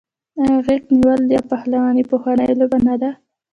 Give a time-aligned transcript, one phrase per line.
[0.41, 3.09] آیا غیږ نیول یا پهلواني پخوانۍ لوبه نه ده؟